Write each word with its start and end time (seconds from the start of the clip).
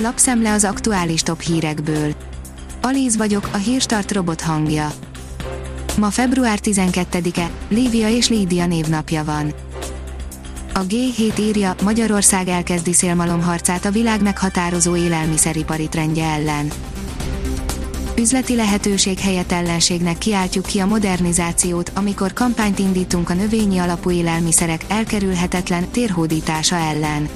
Lapszemle 0.00 0.52
az 0.52 0.64
aktuális 0.64 1.22
top 1.22 1.40
hírekből. 1.40 2.14
Alíz 2.82 3.16
vagyok, 3.16 3.48
a 3.52 3.56
hírstart 3.56 4.12
robot 4.12 4.40
hangja. 4.40 4.92
Ma 5.98 6.10
február 6.10 6.58
12-e, 6.62 7.50
Lívia 7.68 8.08
és 8.08 8.28
Lídia 8.28 8.66
névnapja 8.66 9.24
van. 9.24 9.52
A 10.74 10.80
G7 10.80 11.38
írja, 11.38 11.74
Magyarország 11.82 12.48
elkezdi 12.48 12.92
szélmalomharcát 12.92 13.84
a 13.84 13.90
világ 13.90 14.22
meghatározó 14.22 14.96
élelmiszeripari 14.96 15.88
trendje 15.88 16.24
ellen. 16.24 16.70
Üzleti 18.18 18.54
lehetőség 18.54 19.18
helyett 19.18 19.52
ellenségnek 19.52 20.18
kiáltjuk 20.18 20.66
ki 20.66 20.78
a 20.78 20.86
modernizációt, 20.86 21.92
amikor 21.94 22.32
kampányt 22.32 22.78
indítunk 22.78 23.30
a 23.30 23.34
növényi 23.34 23.78
alapú 23.78 24.10
élelmiszerek 24.10 24.84
elkerülhetetlen 24.88 25.88
térhódítása 25.90 26.76
ellen. 26.76 27.28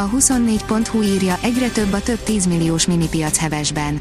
A 0.00 0.08
24.hu 0.08 1.02
írja, 1.02 1.38
egyre 1.42 1.68
több 1.68 1.92
a 1.92 2.02
több 2.02 2.22
10 2.22 2.46
milliós 2.46 2.86
minipiac 2.86 3.38
hevesben. 3.38 4.00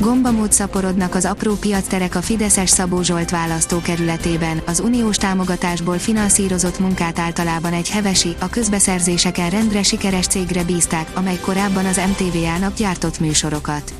Gombamód 0.00 0.52
szaporodnak 0.52 1.14
az 1.14 1.24
apró 1.24 1.54
piacterek 1.54 2.14
a 2.14 2.22
Fideszes 2.22 2.70
Szabó 2.70 3.02
Zsolt 3.02 3.30
választókerületében, 3.30 4.62
az 4.66 4.80
uniós 4.80 5.16
támogatásból 5.16 5.98
finanszírozott 5.98 6.78
munkát 6.78 7.18
általában 7.18 7.72
egy 7.72 7.90
hevesi, 7.90 8.34
a 8.38 8.48
közbeszerzéseken 8.48 9.50
rendre 9.50 9.82
sikeres 9.82 10.26
cégre 10.26 10.64
bízták, 10.64 11.10
amely 11.14 11.38
korábban 11.40 11.84
az 11.84 12.00
MTV-ának 12.08 12.74
gyártott 12.74 13.20
műsorokat. 13.20 13.94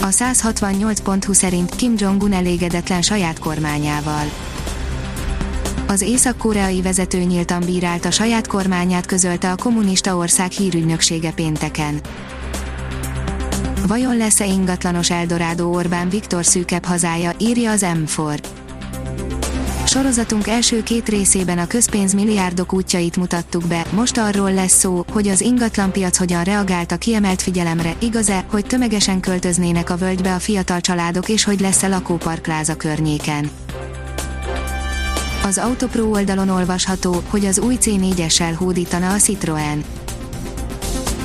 A 0.00 0.06
168.hu 0.06 1.32
szerint 1.32 1.76
Kim 1.76 1.94
Jong-un 1.96 2.32
elégedetlen 2.32 3.02
saját 3.02 3.38
kormányával 3.38 4.24
az 5.88 6.00
észak-koreai 6.00 6.82
vezető 6.82 7.18
nyíltan 7.18 7.62
bírálta 7.64 8.10
saját 8.10 8.46
kormányát 8.46 9.06
közölte 9.06 9.50
a 9.50 9.56
kommunista 9.56 10.16
ország 10.16 10.50
hírügynöksége 10.50 11.32
pénteken. 11.32 12.00
Vajon 13.86 14.16
lesz-e 14.16 14.44
ingatlanos 14.46 15.10
Eldorádó 15.10 15.74
Orbán 15.74 16.08
Viktor 16.08 16.44
szűkebb 16.44 16.84
hazája, 16.84 17.32
írja 17.38 17.70
az 17.70 17.86
M4. 17.86 18.38
Sorozatunk 19.86 20.46
első 20.46 20.82
két 20.82 21.08
részében 21.08 21.58
a 21.58 21.66
közpénz 21.66 22.14
milliárdok 22.14 22.72
útjait 22.72 23.16
mutattuk 23.16 23.66
be, 23.66 23.84
most 23.94 24.18
arról 24.18 24.52
lesz 24.52 24.78
szó, 24.78 25.04
hogy 25.12 25.28
az 25.28 25.40
ingatlanpiac 25.40 26.16
hogyan 26.16 26.44
reagált 26.44 26.92
a 26.92 26.96
kiemelt 26.96 27.42
figyelemre, 27.42 27.94
igaz-e, 27.98 28.44
hogy 28.50 28.66
tömegesen 28.66 29.20
költöznének 29.20 29.90
a 29.90 29.96
völgybe 29.96 30.34
a 30.34 30.38
fiatal 30.38 30.80
családok 30.80 31.28
és 31.28 31.44
hogy 31.44 31.60
lesz-e 31.60 31.88
lakóparkláza 31.88 32.76
környéken. 32.76 33.50
Az 35.44 35.58
Autopro 35.58 36.04
oldalon 36.04 36.48
olvasható, 36.48 37.22
hogy 37.28 37.44
az 37.44 37.58
új 37.58 37.76
C4-essel 37.80 38.54
hódítana 38.56 39.12
a 39.12 39.16
Citroën. 39.16 39.84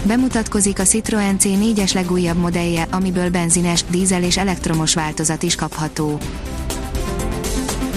Bemutatkozik 0.03 0.79
a 0.79 0.83
Citroën 0.83 1.35
C4-es 1.39 1.93
legújabb 1.93 2.37
modellje, 2.37 2.87
amiből 2.91 3.29
benzines, 3.29 3.83
dízel 3.89 4.23
és 4.23 4.37
elektromos 4.37 4.93
változat 4.93 5.43
is 5.43 5.55
kapható. 5.55 6.19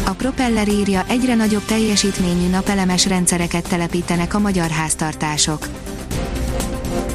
A 0.04 0.10
Propeller 0.10 0.68
írja, 0.68 1.04
egyre 1.08 1.34
nagyobb 1.34 1.64
teljesítményű 1.64 2.48
napelemes 2.48 3.06
rendszereket 3.06 3.68
telepítenek 3.68 4.34
a 4.34 4.38
magyar 4.38 4.70
háztartások. 4.70 5.68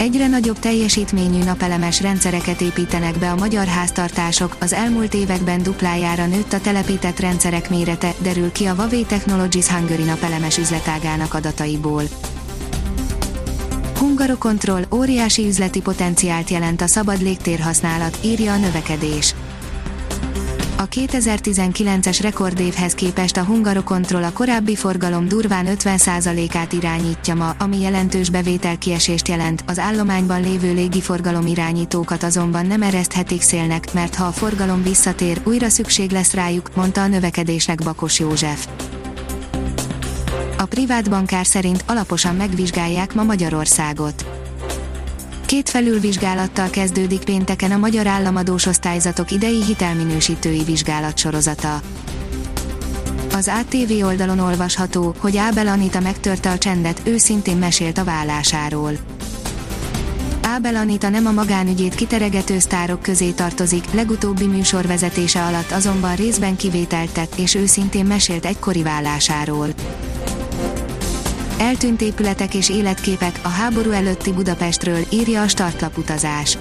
Egyre 0.02 0.28
nagyobb 0.28 0.60
teljesítményű 0.60 1.44
napelemes 1.44 2.02
rendszereket 2.02 2.62
építenek 2.62 3.18
be 3.18 3.32
a 3.32 3.36
magyar 3.36 3.66
háztartások, 3.66 4.56
az 4.60 4.74
elmúlt 4.74 5.14
években 5.14 5.64
duplájára 5.64 6.26
nőtt 6.26 6.54
a 6.54 6.62
telepített 6.62 7.20
rendszerek 7.20 7.70
mérete, 7.70 8.14
derül 8.22 8.52
ki 8.52 8.66
a 8.66 8.74
Huawei 8.74 9.04
Technologies 9.04 9.68
Hungary 9.68 10.04
napelemes 10.04 10.58
üzletágának 10.58 11.34
adataiból. 11.34 12.04
Hungarokontroll 13.98 14.84
óriási 14.94 15.48
üzleti 15.48 15.82
potenciált 15.82 16.50
jelent 16.50 16.82
a 16.82 16.88
szabad 16.88 17.22
légtérhasználat, 17.22 18.18
írja 18.24 18.54
a 18.54 18.58
növekedés. 18.58 19.36
A 20.82 20.88
2019-es 20.88 22.20
rekordévhez 22.22 22.94
képest 22.94 23.38
a 23.38 23.44
Hungarokontroll 23.44 24.24
a 24.24 24.32
korábbi 24.32 24.76
forgalom 24.76 25.28
durván 25.28 25.66
50%-át 25.70 26.74
irányítja 26.74 27.36
ma, 27.36 27.56
ami 27.60 27.80
jelentős 27.80 28.30
bevételkiesést 28.30 29.28
jelent, 29.28 29.64
az 29.68 29.80
állományban 29.80 30.42
lévő 30.42 30.74
légiforgalom 30.74 31.48
irányítókat 31.48 32.24
azonban 32.24 32.66
nem 32.66 32.82
ereszthetik 32.82 33.42
szélnek, 33.42 33.94
mert 33.94 34.16
ha 34.16 34.26
a 34.26 34.32
forgalom 34.32 34.84
visszatér, 34.84 35.42
újra 35.44 35.70
szükség 35.70 36.12
lesz 36.12 36.34
rájuk, 36.34 36.76
mondta 36.76 37.02
a 37.02 37.08
növekedésnek 37.08 37.84
Bakos 37.84 38.20
József. 38.20 38.68
A 40.58 40.66
privát 40.66 41.10
bankár 41.10 41.46
szerint 41.46 41.84
alaposan 41.88 42.36
megvizsgálják 42.36 43.14
ma 43.14 43.24
Magyarországot. 43.24 44.26
Két 45.52 45.70
felülvizsgálattal 45.70 46.70
kezdődik 46.70 47.24
pénteken 47.24 47.72
a 47.72 47.78
magyar 47.78 48.08
államadós 48.08 48.66
osztályzatok 48.66 49.32
idei 49.32 49.64
hitelminősítői 49.64 50.64
vizsgálatsorozata. 50.64 51.82
Az 53.34 53.52
ATV 53.60 54.06
oldalon 54.06 54.40
olvasható, 54.40 55.16
hogy 55.18 55.38
Ábel 55.38 55.68
Anita 55.68 56.00
megtörte 56.00 56.52
a 56.52 56.58
csendet, 56.58 57.02
őszintén 57.04 57.58
mesélt 57.58 57.98
a 57.98 58.04
vállásáról. 58.04 58.92
Ábel 60.42 60.76
Anita 60.76 61.10
nem 61.10 61.26
a 61.26 61.32
magánügyét 61.32 61.96
kiteregető 61.96 62.60
sztárok 62.60 63.02
közé 63.02 63.30
tartozik, 63.30 63.94
legutóbbi 63.94 64.46
műsor 64.46 64.88
vezetése 64.88 65.44
alatt 65.44 65.72
azonban 65.72 66.16
részben 66.16 66.56
kivételt 66.56 67.12
tett, 67.12 67.36
és 67.36 67.56
őszintén 67.56 68.06
mesélt 68.06 68.46
egykori 68.46 68.84
vállásáról. 68.84 69.68
Eltűnt 71.62 72.02
épületek 72.02 72.54
és 72.54 72.70
életképek 72.70 73.40
a 73.44 73.48
háború 73.48 73.92
előtti 73.92 74.32
Budapestről, 74.32 75.06
írja 75.10 75.42
a 75.42 75.48
startlap 75.48 75.98
utazás. 75.98 76.58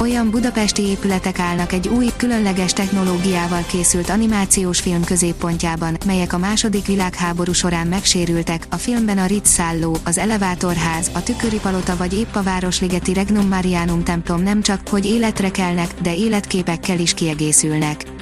Olyan 0.00 0.30
budapesti 0.30 0.82
épületek 0.82 1.38
állnak 1.38 1.72
egy 1.72 1.88
új, 1.88 2.06
különleges 2.16 2.72
technológiával 2.72 3.64
készült 3.66 4.08
animációs 4.08 4.80
film 4.80 5.04
középpontjában, 5.04 5.96
melyek 6.06 6.32
a 6.32 6.38
második 6.38 6.86
világháború 6.86 7.52
során 7.52 7.86
megsérültek, 7.86 8.66
a 8.70 8.76
filmben 8.76 9.18
a 9.18 9.26
Ritz 9.26 9.48
szálló, 9.48 9.96
az 10.04 10.18
Elevátorház, 10.18 11.10
a 11.14 11.22
Tüköri 11.22 11.58
Palota 11.58 11.96
vagy 11.96 12.18
épp 12.18 12.34
a 12.34 12.42
Városligeti 12.42 13.12
Regnum 13.12 13.48
Marianum 13.48 14.04
templom 14.04 14.42
nem 14.42 14.62
csak, 14.62 14.88
hogy 14.88 15.06
életre 15.06 15.50
kelnek, 15.50 15.94
de 16.02 16.14
életképekkel 16.14 16.98
is 16.98 17.14
kiegészülnek. 17.14 18.17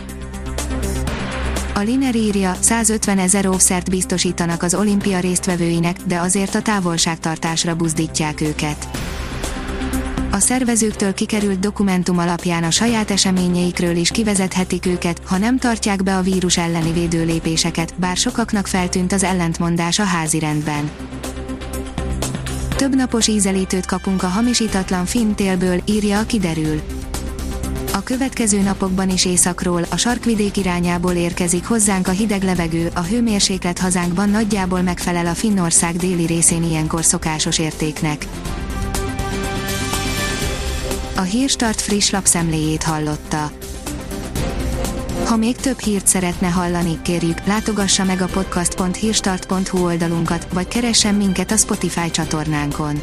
A 1.76 1.80
Liner 1.80 2.14
írja, 2.14 2.56
150 2.60 3.18
ezer 3.18 3.46
óvszert 3.46 3.90
biztosítanak 3.90 4.62
az 4.62 4.74
olimpia 4.74 5.20
résztvevőinek, 5.20 5.96
de 6.06 6.18
azért 6.18 6.54
a 6.54 6.62
távolságtartásra 6.62 7.74
buzdítják 7.74 8.40
őket. 8.40 8.88
A 10.30 10.38
szervezőktől 10.38 11.14
kikerült 11.14 11.58
dokumentum 11.58 12.18
alapján 12.18 12.64
a 12.64 12.70
saját 12.70 13.10
eseményeikről 13.10 13.96
is 13.96 14.10
kivezethetik 14.10 14.86
őket, 14.86 15.20
ha 15.24 15.38
nem 15.38 15.58
tartják 15.58 16.02
be 16.02 16.16
a 16.16 16.22
vírus 16.22 16.56
elleni 16.56 16.92
védőlépéseket, 16.92 17.94
bár 17.96 18.16
sokaknak 18.16 18.66
feltűnt 18.66 19.12
az 19.12 19.22
ellentmondás 19.22 19.98
a 19.98 20.04
házirendben. 20.04 20.90
Több 22.76 22.94
napos 22.94 23.26
ízelítőt 23.26 23.86
kapunk 23.86 24.22
a 24.22 24.28
hamisítatlan 24.28 25.04
finn 25.04 25.34
írja 25.84 26.18
a 26.18 26.26
kiderül. 26.26 26.82
A 27.96 28.02
következő 28.02 28.60
napokban 28.60 29.10
is 29.10 29.24
északról, 29.24 29.82
a 29.90 29.96
sarkvidék 29.96 30.56
irányából 30.56 31.12
érkezik 31.12 31.64
hozzánk 31.64 32.08
a 32.08 32.10
hideg 32.10 32.42
levegő, 32.42 32.90
a 32.94 33.00
hőmérséklet 33.00 33.78
hazánkban 33.78 34.30
nagyjából 34.30 34.82
megfelel 34.82 35.26
a 35.26 35.34
Finnország 35.34 35.96
déli 35.96 36.26
részén 36.26 36.62
ilyenkor 36.62 37.04
szokásos 37.04 37.58
értéknek. 37.58 38.26
A 41.16 41.20
Hírstart 41.20 41.80
friss 41.80 42.10
lapszemléjét 42.10 42.82
hallotta. 42.82 43.50
Ha 45.24 45.36
még 45.36 45.56
több 45.56 45.78
hírt 45.78 46.06
szeretne 46.06 46.48
hallani, 46.48 46.98
kérjük, 47.02 47.44
látogassa 47.44 48.04
meg 48.04 48.20
a 48.20 48.26
podcast.hírstart.hu 48.26 49.84
oldalunkat, 49.84 50.46
vagy 50.52 50.68
keressen 50.68 51.14
minket 51.14 51.50
a 51.50 51.56
Spotify 51.56 52.10
csatornánkon 52.10 53.02